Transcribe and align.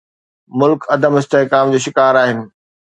ملڪ 0.59 0.81
عدم 0.95 1.13
استحڪام 1.19 1.65
جو 1.73 1.79
شڪار 1.87 2.13
آهن. 2.25 2.37